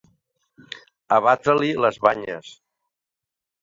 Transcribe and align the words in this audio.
Abatre-li 1.19 1.71
les 1.87 2.03
banyes. 2.09 2.53